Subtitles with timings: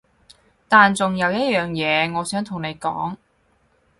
[0.67, 3.17] 但仲有一樣嘢我想同你講